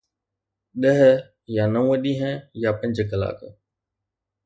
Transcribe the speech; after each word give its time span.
ڏهه 0.81 1.11
يا 1.55 1.63
نو 1.73 1.83
ڏينهن 2.03 2.35
يا 2.61 2.71
پنج 2.79 2.95
ڪلاڪ؟ 3.09 3.39